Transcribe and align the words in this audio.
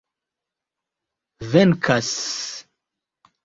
venkas 1.51 2.13